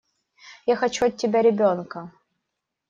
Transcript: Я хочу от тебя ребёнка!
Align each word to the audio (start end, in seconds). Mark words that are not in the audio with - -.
Я 0.65 0.75
хочу 0.81 1.05
от 1.09 1.15
тебя 1.21 1.39
ребёнка! 1.49 1.99